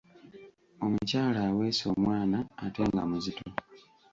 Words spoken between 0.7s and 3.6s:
Omukyala aweese omwana ate nga muzito.